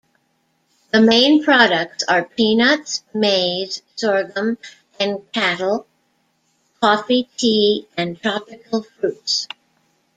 [0.91, 4.57] The main products are peanuts, maize, sorghum
[4.99, 5.85] and cattle,
[6.81, 9.47] coffee, tea and tropical fruits.